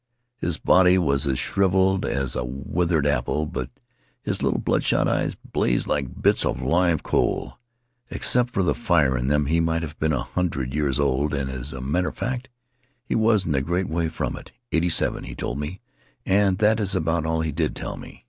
"His 0.39 0.57
body 0.57 0.97
was 0.97 1.27
as 1.27 1.37
shriveled 1.37 2.07
as 2.07 2.35
a 2.35 2.43
withered 2.43 3.05
apple, 3.05 3.45
but 3.45 3.69
his 4.23 4.41
little 4.41 4.57
bloodshot 4.59 5.07
eyes 5.07 5.35
blazed 5.35 5.85
like 5.85 6.19
bits 6.23 6.43
of 6.43 6.59
live 6.59 7.03
coal. 7.03 7.59
Except 8.09 8.49
for 8.49 8.63
the 8.63 8.73
fire 8.73 9.15
in 9.15 9.27
them, 9.27 9.45
he 9.45 9.59
might 9.59 9.83
have 9.83 9.99
been 9.99 10.11
a 10.11 10.23
hundred 10.23 10.73
years 10.73 10.99
old 10.99 11.35
and, 11.35 11.51
as 11.51 11.71
a 11.71 11.81
matter 11.81 12.07
of 12.07 12.17
fact, 12.17 12.49
he 13.05 13.13
wasn't 13.13 13.55
a 13.55 13.61
great 13.61 13.87
way 13.89 14.09
from 14.09 14.35
it. 14.35 14.51
Eighty 14.71 14.89
seven, 14.89 15.23
he 15.23 15.35
told 15.35 15.59
me, 15.59 15.81
and 16.25 16.57
that 16.57 16.79
is 16.79 16.95
about 16.95 17.27
all 17.27 17.41
he 17.41 17.51
did 17.51 17.75
tell 17.75 17.95
me. 17.95 18.19